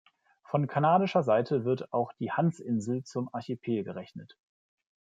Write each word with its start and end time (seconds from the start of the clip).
Von 0.41 0.65
kanadischer 0.65 1.21
Seite 1.21 1.63
wird 1.63 1.93
auch 1.93 2.11
die 2.13 2.31
Hans-Insel 2.31 3.03
zum 3.03 3.31
Archipel 3.31 3.83
gerechnet. 3.83 4.35